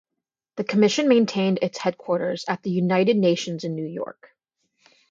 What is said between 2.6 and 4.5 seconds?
the United Nations in New York.